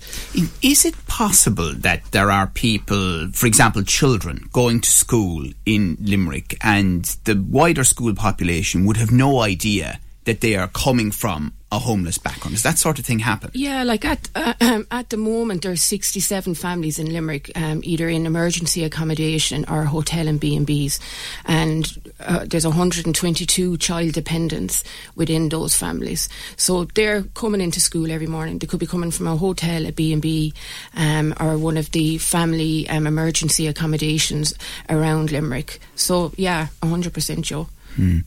Is 0.61 0.85
it 0.85 0.95
possible 1.07 1.73
that 1.75 2.03
there 2.11 2.31
are 2.31 2.47
people, 2.47 3.29
for 3.31 3.45
example, 3.45 3.83
children 3.83 4.49
going 4.51 4.81
to 4.81 4.89
school 4.89 5.45
in 5.65 5.97
Limerick 6.01 6.57
and 6.61 7.05
the 7.25 7.35
wider 7.35 7.83
school 7.83 8.13
population 8.15 8.85
would 8.85 8.97
have 8.97 9.11
no 9.11 9.41
idea 9.41 9.99
that 10.25 10.41
they 10.41 10.55
are 10.55 10.67
coming 10.69 11.11
from 11.11 11.53
a 11.73 11.79
homeless 11.79 12.19
background. 12.19 12.53
Does 12.53 12.63
that 12.63 12.77
sort 12.77 12.99
of 12.99 13.05
thing 13.05 13.19
happen? 13.19 13.49
Yeah, 13.53 13.83
like 13.83 14.05
at 14.05 14.29
uh, 14.35 14.53
um, 14.61 14.85
at 14.91 15.09
the 15.09 15.17
moment, 15.17 15.63
there's 15.63 15.83
67 15.83 16.53
families 16.53 16.99
in 16.99 17.11
Limerick, 17.11 17.51
um, 17.55 17.81
either 17.83 18.07
in 18.07 18.27
emergency 18.27 18.83
accommodation 18.83 19.65
or 19.67 19.83
hotel 19.85 20.27
and 20.27 20.39
B 20.39 20.55
and 20.55 20.67
B's, 20.67 20.99
and 21.45 22.13
uh, 22.19 22.45
there's 22.47 22.65
122 22.65 23.77
child 23.77 24.13
dependents 24.13 24.83
within 25.15 25.49
those 25.49 25.75
families. 25.75 26.29
So 26.57 26.85
they're 26.85 27.23
coming 27.33 27.59
into 27.59 27.79
school 27.79 28.11
every 28.11 28.27
morning. 28.27 28.59
They 28.59 28.67
could 28.67 28.79
be 28.79 28.85
coming 28.85 29.11
from 29.11 29.27
a 29.27 29.35
hotel, 29.35 29.87
a 29.87 29.91
B 29.91 30.13
and 30.13 30.21
B, 30.21 30.53
um, 30.95 31.33
or 31.39 31.57
one 31.57 31.77
of 31.77 31.91
the 31.91 32.19
family 32.19 32.87
um, 32.87 33.07
emergency 33.07 33.65
accommodations 33.65 34.53
around 34.89 35.31
Limerick. 35.31 35.79
So 35.95 36.33
yeah, 36.37 36.67
100% 36.83 37.41
Joe. 37.41 37.67
Hmm. 37.95 38.19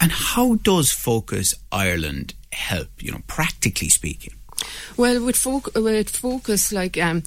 And 0.00 0.12
how 0.12 0.56
does 0.56 0.92
Focus 0.92 1.54
Ireland 1.72 2.34
help, 2.52 3.02
you 3.02 3.12
know, 3.12 3.22
practically 3.26 3.88
speaking? 3.88 4.34
Well, 4.96 5.24
with, 5.24 5.44
with 5.76 6.10
focus, 6.10 6.72
like 6.72 6.98
um, 6.98 7.22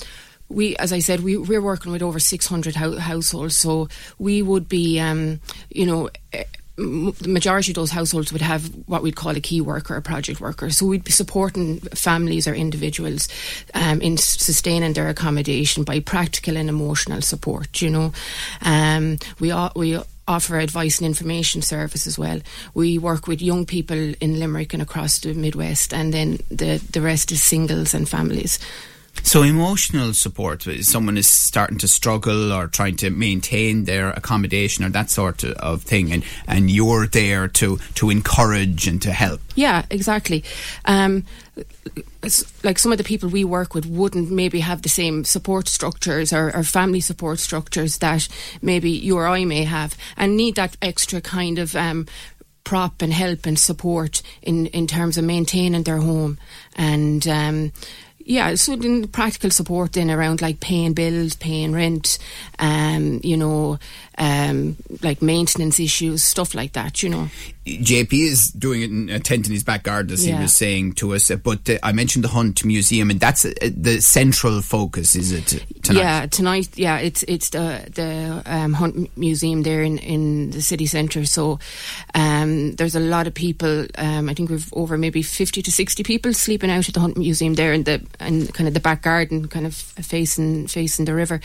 we, 0.49 0.75
as 0.77 0.93
I 0.93 0.99
said, 0.99 1.21
we 1.21 1.37
we're 1.37 1.61
working 1.61 1.91
with 1.91 2.01
over 2.01 2.19
600 2.19 2.75
ho- 2.75 2.97
households, 2.97 3.57
so 3.57 3.89
we 4.17 4.41
would 4.41 4.67
be, 4.69 4.99
um, 4.99 5.39
you 5.69 5.85
know. 5.85 6.09
Eh, 6.33 6.43
the 6.79 7.27
majority 7.27 7.71
of 7.71 7.75
those 7.75 7.89
households 7.89 8.31
would 8.31 8.43
have 8.43 8.67
what 8.85 9.01
we'd 9.01 9.15
call 9.15 9.35
a 9.35 9.39
key 9.39 9.61
worker, 9.61 9.95
a 9.95 10.01
project 10.01 10.39
worker. 10.39 10.69
So 10.69 10.85
we'd 10.85 11.03
be 11.03 11.11
supporting 11.11 11.79
families 11.79 12.47
or 12.47 12.53
individuals 12.53 13.27
um, 13.73 13.99
in 13.99 14.15
sustaining 14.17 14.93
their 14.93 15.09
accommodation 15.09 15.83
by 15.83 16.01
practical 16.01 16.55
and 16.55 16.69
emotional 16.69 17.23
support. 17.23 17.81
You 17.81 17.89
know, 17.89 18.13
um, 18.61 19.17
we 19.39 19.51
we 19.75 19.99
offer 20.27 20.59
advice 20.59 20.99
and 20.99 21.05
information 21.05 21.61
service 21.61 22.07
as 22.07 22.17
well. 22.17 22.39
We 22.73 22.97
work 22.97 23.27
with 23.27 23.41
young 23.41 23.65
people 23.65 24.13
in 24.19 24.39
Limerick 24.39 24.73
and 24.73 24.81
across 24.81 25.19
the 25.19 25.33
Midwest, 25.33 25.93
and 25.93 26.13
then 26.13 26.39
the, 26.49 26.81
the 26.91 27.01
rest 27.01 27.31
is 27.31 27.41
singles 27.41 27.93
and 27.93 28.07
families. 28.07 28.59
So 29.23 29.43
emotional 29.43 30.13
support, 30.13 30.65
someone 30.81 31.17
is 31.17 31.29
starting 31.29 31.77
to 31.79 31.87
struggle 31.87 32.53
or 32.53 32.67
trying 32.67 32.95
to 32.97 33.09
maintain 33.09 33.83
their 33.83 34.09
accommodation 34.09 34.85
or 34.85 34.89
that 34.89 35.11
sort 35.11 35.43
of 35.43 35.83
thing, 35.83 36.11
and, 36.11 36.23
and 36.47 36.71
you're 36.71 37.07
there 37.07 37.47
to, 37.49 37.77
to 37.95 38.09
encourage 38.09 38.87
and 38.87 39.01
to 39.01 39.11
help. 39.11 39.41
Yeah, 39.55 39.85
exactly. 39.89 40.43
Um, 40.85 41.25
like 42.63 42.79
some 42.79 42.91
of 42.91 42.97
the 42.97 43.03
people 43.03 43.29
we 43.29 43.43
work 43.43 43.73
with 43.73 43.85
wouldn't 43.85 44.31
maybe 44.31 44.59
have 44.59 44.81
the 44.81 44.89
same 44.89 45.23
support 45.23 45.67
structures 45.67 46.31
or, 46.31 46.55
or, 46.55 46.63
family 46.63 46.99
support 46.99 47.39
structures 47.39 47.97
that 47.99 48.27
maybe 48.61 48.91
you 48.91 49.17
or 49.17 49.27
I 49.27 49.45
may 49.45 49.63
have, 49.63 49.97
and 50.15 50.37
need 50.37 50.55
that 50.55 50.77
extra 50.81 51.21
kind 51.21 51.59
of 51.59 51.75
um, 51.75 52.05
prop 52.63 53.01
and 53.01 53.13
help 53.13 53.45
and 53.45 53.57
support 53.57 54.21
in, 54.41 54.67
in 54.67 54.87
terms 54.87 55.17
of 55.17 55.25
maintaining 55.25 55.83
their 55.83 55.97
home 55.97 56.37
and. 56.75 57.27
Um, 57.27 57.71
yeah, 58.27 58.55
so 58.55 58.73
in 58.73 59.07
practical 59.07 59.49
support 59.51 59.93
then 59.93 60.11
around 60.11 60.41
like 60.41 60.59
paying 60.59 60.93
bills, 60.93 61.33
paying 61.35 61.71
rent, 61.71 62.17
um, 62.59 63.21
you 63.23 63.37
know, 63.37 63.79
um, 64.17 64.75
like 65.01 65.21
maintenance 65.21 65.79
issues, 65.79 66.23
stuff 66.23 66.53
like 66.53 66.73
that, 66.73 67.01
you 67.01 67.09
know. 67.09 67.29
JP 67.65 68.13
is 68.13 68.47
doing 68.51 68.81
it 68.81 68.89
in 68.89 69.09
a 69.09 69.19
tent 69.19 69.45
in 69.45 69.53
his 69.53 69.63
back 69.63 69.83
garden, 69.83 70.13
as 70.13 70.25
yeah. 70.25 70.37
he 70.37 70.41
was 70.41 70.55
saying 70.55 70.93
to 70.93 71.13
us. 71.13 71.29
But 71.29 71.69
uh, 71.69 71.77
I 71.83 71.91
mentioned 71.91 72.23
the 72.23 72.29
Hunt 72.29 72.63
Museum, 72.63 73.09
and 73.09 73.19
that's 73.19 73.45
uh, 73.45 73.51
the 73.61 74.01
central 74.01 74.61
focus, 74.61 75.15
is 75.15 75.31
it 75.31 75.63
tonight? 75.83 75.99
Yeah, 75.99 76.25
tonight. 76.27 76.77
Yeah, 76.77 76.97
it's 76.99 77.23
it's 77.23 77.49
the 77.49 77.85
the 77.93 78.41
um, 78.45 78.73
Hunt 78.73 79.15
Museum 79.17 79.63
there 79.63 79.83
in, 79.83 79.97
in 79.99 80.51
the 80.51 80.61
city 80.61 80.85
centre. 80.85 81.25
So 81.25 81.59
um, 82.15 82.73
there's 82.75 82.95
a 82.95 83.01
lot 83.01 83.27
of 83.27 83.33
people. 83.33 83.85
Um, 83.97 84.29
I 84.29 84.33
think 84.33 84.49
we've 84.49 84.73
over 84.73 84.97
maybe 84.97 85.21
fifty 85.21 85.61
to 85.61 85.71
sixty 85.71 86.03
people 86.03 86.33
sleeping 86.33 86.71
out 86.71 86.87
at 86.87 86.93
the 86.93 87.01
Hunt 87.01 87.17
Museum 87.17 87.55
there 87.55 87.73
in 87.73 87.83
the 87.83 88.01
in 88.19 88.47
kind 88.47 88.67
of 88.67 88.73
the 88.73 88.79
back 88.79 89.01
garden, 89.01 89.47
kind 89.47 89.65
of 89.65 89.75
facing 89.75 90.67
facing 90.67 91.05
the 91.05 91.13
river. 91.13 91.39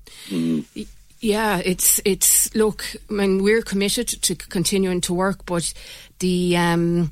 Yeah, 1.22 1.62
it's 1.64 2.00
it's 2.06 2.54
look. 2.56 2.84
I 3.10 3.14
mean, 3.14 3.44
we're 3.44 3.62
committed 3.62 4.08
to 4.08 4.36
continuing 4.36 5.02
to 5.02 5.14
work, 5.14 5.46
but 5.46 5.74
the 6.20 6.56
um, 6.56 7.12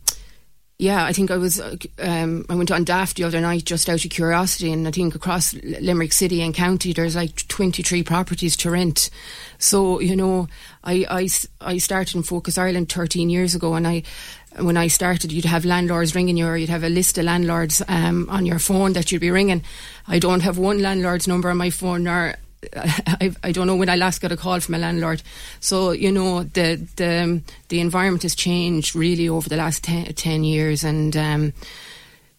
yeah, 0.79 1.05
I 1.05 1.11
think 1.11 1.31
I 1.31 1.37
was 1.37 1.59
um, 1.99 2.45
I 2.49 2.55
went 2.55 2.71
on 2.71 2.83
Daft 2.83 3.17
the 3.17 3.23
other 3.23 3.41
night 3.41 3.65
just 3.65 3.89
out 3.89 4.05
of 4.05 4.11
curiosity, 4.11 4.71
and 4.71 4.87
I 4.87 4.91
think 4.91 5.15
across 5.15 5.55
Limerick 5.55 6.13
City 6.13 6.41
and 6.41 6.53
County 6.53 6.93
there's 6.93 7.15
like 7.15 7.47
23 7.47 8.03
properties 8.03 8.55
to 8.57 8.71
rent. 8.71 9.09
So 9.57 9.99
you 9.99 10.15
know, 10.15 10.47
I 10.83 11.05
I, 11.09 11.27
I 11.59 11.77
started 11.79 12.15
in 12.15 12.23
Focus 12.23 12.57
Ireland 12.57 12.91
13 12.91 13.29
years 13.29 13.55
ago, 13.55 13.73
and 13.73 13.87
I 13.87 14.03
when 14.59 14.77
I 14.77 14.87
started, 14.87 15.31
you'd 15.31 15.45
have 15.45 15.65
landlords 15.65 16.15
ringing 16.15 16.37
you, 16.37 16.47
or 16.47 16.57
you'd 16.57 16.69
have 16.69 16.83
a 16.83 16.89
list 16.89 17.17
of 17.17 17.25
landlords 17.25 17.81
um, 17.87 18.29
on 18.29 18.45
your 18.45 18.59
phone 18.59 18.93
that 18.93 19.11
you'd 19.11 19.21
be 19.21 19.31
ringing. 19.31 19.63
I 20.07 20.19
don't 20.19 20.41
have 20.41 20.57
one 20.57 20.81
landlord's 20.81 21.27
number 21.27 21.49
on 21.49 21.57
my 21.57 21.69
phone, 21.69 22.03
nor 22.03 22.35
I, 22.75 23.33
I 23.43 23.51
don't 23.51 23.67
know 23.67 23.75
when 23.75 23.89
I 23.89 23.95
last 23.95 24.21
got 24.21 24.31
a 24.31 24.37
call 24.37 24.59
from 24.59 24.75
a 24.75 24.79
landlord. 24.79 25.21
So 25.59 25.91
you 25.91 26.11
know 26.11 26.43
the 26.43 26.87
the 26.95 27.41
the 27.69 27.79
environment 27.79 28.23
has 28.23 28.35
changed 28.35 28.95
really 28.95 29.29
over 29.29 29.47
the 29.47 29.57
last 29.57 29.83
ten, 29.83 30.05
10 30.05 30.43
years, 30.43 30.83
and 30.83 31.15
um, 31.15 31.53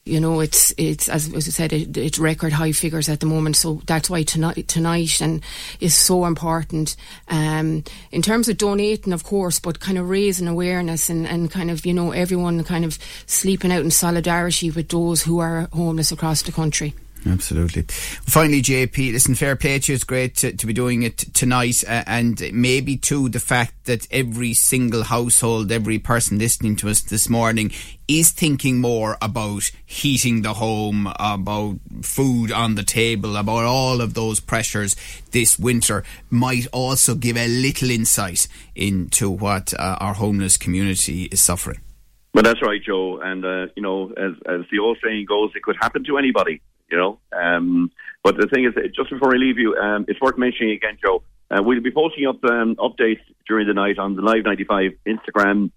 you 0.09 0.21
know, 0.21 0.41
it's 0.41 0.73
it's 0.77 1.09
as, 1.09 1.33
as 1.35 1.47
I 1.47 1.51
said, 1.51 1.73
it, 1.73 1.97
it's 1.97 2.19
record 2.19 2.53
high 2.53 2.73
figures 2.73 3.09
at 3.09 3.21
the 3.21 3.27
moment. 3.27 3.57
So 3.57 3.83
that's 3.87 4.09
why 4.09 4.23
tonight 4.23 4.69
tonight 4.69 5.21
and 5.21 5.43
is 5.81 5.95
so 5.95 6.25
important 6.25 6.97
um, 7.29 7.85
in 8.11 8.23
terms 8.23 8.49
of 8.49 8.57
donating, 8.57 9.13
of 9.13 9.25
course, 9.25 9.61
but 9.61 9.81
kind 9.81 9.99
of 9.99 10.09
raising 10.09 10.49
awareness 10.49 11.11
and, 11.11 11.27
and 11.27 11.51
kind 11.51 11.71
of 11.71 11.85
you 11.85 11.95
know 11.95 12.13
everyone 12.13 12.63
kind 12.65 12.85
of 12.85 12.99
sleeping 13.27 13.73
out 13.73 13.83
in 13.83 13.91
solidarity 13.91 14.71
with 14.71 14.89
those 14.89 15.23
who 15.23 15.39
are 15.39 15.69
homeless 15.73 16.13
across 16.13 16.43
the 16.43 16.53
country. 16.53 16.95
Absolutely. 17.29 17.83
Finally, 17.83 18.63
JP, 18.63 19.13
listen, 19.13 19.35
fair 19.35 19.55
play 19.55 19.79
to 19.79 19.93
you. 19.93 19.95
It's 19.95 20.05
great 20.05 20.37
to, 20.37 20.53
to 20.53 20.67
be 20.67 20.73
doing 20.73 21.03
it 21.03 21.19
tonight. 21.35 21.85
Uh, 21.87 22.03
and 22.07 22.43
maybe, 22.53 22.97
too, 22.97 23.29
the 23.29 23.41
fact 23.41 23.85
that 23.85 24.07
every 24.11 24.55
single 24.55 25.03
household, 25.03 25.71
every 25.71 25.99
person 25.99 26.39
listening 26.39 26.77
to 26.77 26.89
us 26.89 27.03
this 27.03 27.29
morning 27.29 27.71
is 28.07 28.31
thinking 28.31 28.81
more 28.81 29.19
about 29.21 29.71
heating 29.85 30.43
the 30.43 30.55
home, 30.55 31.13
about 31.19 31.77
food 32.03 32.51
on 32.51 32.75
the 32.77 32.83
table, 32.83 33.37
about 33.37 33.65
all 33.65 34.01
of 34.01 34.15
those 34.15 34.41
pressures 34.41 34.97
this 35.33 35.59
winter 35.59 36.05
might 36.31 36.67
also 36.73 37.15
give 37.15 37.37
a 37.37 37.47
little 37.47 37.91
insight 37.91 38.49
into 38.75 39.29
what 39.29 39.75
uh, 39.75 39.99
our 40.01 40.15
homeless 40.15 40.57
community 40.57 41.25
is 41.25 41.45
suffering. 41.45 41.81
Well, 42.33 42.43
that's 42.43 42.63
right, 42.63 42.81
Joe. 42.83 43.21
And, 43.21 43.45
uh, 43.45 43.67
you 43.77 43.83
know, 43.83 44.13
as, 44.17 44.33
as 44.47 44.61
the 44.71 44.79
old 44.79 44.99
saying 45.05 45.27
goes, 45.29 45.51
it 45.55 45.63
could 45.63 45.77
happen 45.81 46.05
to 46.05 46.17
anybody 46.17 46.63
you 46.91 46.99
know. 46.99 47.19
Um, 47.33 47.91
but 48.23 48.37
the 48.37 48.47
thing 48.47 48.65
is, 48.65 48.75
just 48.95 49.11
before 49.11 49.35
I 49.35 49.39
leave 49.39 49.59
you, 49.59 49.77
um, 49.77 50.05
it's 50.09 50.21
worth 50.21 50.39
mentioning 50.39 50.73
again, 50.73 50.99
Joe. 51.03 51.23
Uh, 51.51 51.63
we'll 51.63 51.81
be 51.81 51.91
posting 51.91 52.27
up 52.27 52.45
um, 52.45 52.77
updates 52.77 53.21
during 53.47 53.67
the 53.67 53.75
night 53.75 53.99
on 53.99 54.17
the 54.17 54.23
Live 54.23 54.45
95 54.45 54.93
Instagram 55.07 55.71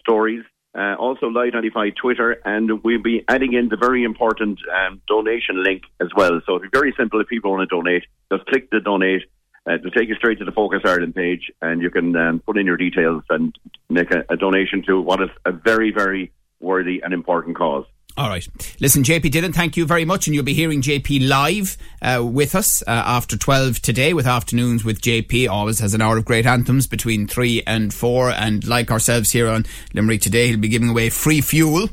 stories, 0.00 0.42
uh, 0.74 0.94
also 0.98 1.26
Live 1.26 1.52
95 1.52 1.92
Twitter, 2.00 2.40
and 2.44 2.82
we'll 2.82 3.02
be 3.02 3.24
adding 3.28 3.52
in 3.52 3.68
the 3.68 3.76
very 3.76 4.04
important 4.04 4.58
um, 4.74 5.02
donation 5.06 5.62
link 5.62 5.82
as 6.00 6.08
well. 6.16 6.40
So 6.46 6.56
it's 6.56 6.66
very 6.72 6.94
simple 6.96 7.20
if 7.20 7.28
people 7.28 7.50
want 7.50 7.68
to 7.68 7.74
donate. 7.74 8.04
Just 8.32 8.46
click 8.46 8.70
the 8.70 8.80
donate 8.80 9.22
uh, 9.66 9.76
to 9.76 9.90
take 9.90 10.08
you 10.08 10.14
straight 10.14 10.38
to 10.38 10.46
the 10.46 10.52
Focus 10.52 10.80
Ireland 10.84 11.14
page, 11.14 11.50
and 11.60 11.82
you 11.82 11.90
can 11.90 12.16
um, 12.16 12.40
put 12.40 12.56
in 12.56 12.64
your 12.64 12.78
details 12.78 13.22
and 13.28 13.54
make 13.90 14.10
a, 14.14 14.24
a 14.30 14.36
donation 14.36 14.82
to 14.86 15.00
what 15.00 15.20
is 15.20 15.30
a 15.44 15.52
very, 15.52 15.92
very 15.92 16.32
worthy 16.60 17.02
and 17.02 17.12
important 17.12 17.56
cause. 17.56 17.84
All 18.18 18.28
right. 18.28 18.44
Listen, 18.80 19.04
JP 19.04 19.30
Dillon, 19.30 19.52
thank 19.52 19.76
you 19.76 19.86
very 19.86 20.04
much. 20.04 20.26
And 20.26 20.34
you'll 20.34 20.44
be 20.44 20.52
hearing 20.52 20.82
JP 20.82 21.28
live 21.28 21.78
uh, 22.02 22.20
with 22.24 22.56
us 22.56 22.82
uh, 22.82 22.86
after 22.90 23.36
12 23.36 23.80
today 23.80 24.12
with 24.12 24.26
Afternoons 24.26 24.84
with 24.84 25.00
JP. 25.00 25.48
Always 25.48 25.78
has 25.78 25.94
an 25.94 26.02
hour 26.02 26.16
of 26.16 26.24
great 26.24 26.44
anthems 26.44 26.88
between 26.88 27.28
3 27.28 27.62
and 27.64 27.94
4. 27.94 28.30
And 28.30 28.66
like 28.66 28.90
ourselves 28.90 29.30
here 29.30 29.48
on 29.48 29.66
Limerick 29.94 30.20
Today, 30.20 30.48
he'll 30.48 30.58
be 30.58 30.66
giving 30.66 30.88
away 30.88 31.10
free 31.10 31.40
fuel 31.40 31.90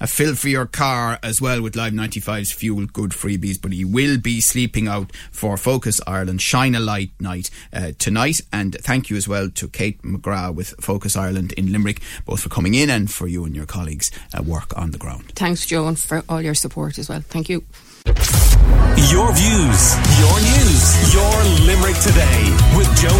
a 0.00 0.06
fill 0.06 0.34
for 0.34 0.48
your 0.48 0.66
car 0.66 1.18
as 1.22 1.40
well 1.40 1.62
with 1.62 1.76
Live 1.76 1.92
95's 1.92 2.52
Fuel 2.52 2.86
Good 2.86 3.10
freebies. 3.10 3.60
But 3.60 3.72
he 3.72 3.84
will 3.84 4.18
be 4.18 4.40
sleeping 4.40 4.88
out 4.88 5.12
for 5.30 5.56
Focus 5.56 6.00
Ireland 6.06 6.42
Shine 6.42 6.74
a 6.74 6.80
Light 6.80 7.10
night 7.20 7.50
uh, 7.72 7.92
tonight. 7.98 8.40
And 8.52 8.74
thank 8.80 9.10
you 9.10 9.16
as 9.16 9.28
well 9.28 9.50
to 9.50 9.68
Kate 9.68 10.02
McGrath 10.02 10.54
with 10.54 10.74
Focus 10.80 11.16
Ireland 11.16 11.52
in 11.52 11.72
Limerick, 11.72 12.00
both 12.24 12.40
for 12.40 12.48
coming 12.48 12.74
in 12.74 12.90
and 12.90 13.10
for 13.10 13.26
you 13.26 13.44
and 13.44 13.54
your 13.54 13.66
colleagues' 13.66 14.10
uh, 14.36 14.42
work 14.42 14.76
on 14.78 14.90
the 14.90 14.98
ground. 14.98 15.32
Thanks, 15.34 15.66
Joan, 15.66 15.96
for 15.96 16.22
all 16.28 16.42
your 16.42 16.54
support 16.54 16.98
as 16.98 17.08
well. 17.08 17.20
Thank 17.20 17.48
you. 17.48 17.64
Your 19.10 19.32
views, 19.32 19.96
your 20.20 20.36
news, 20.40 21.14
your 21.14 21.66
Limerick 21.66 21.96
today 22.00 22.56
with 22.76 22.88
Joe 23.00 23.14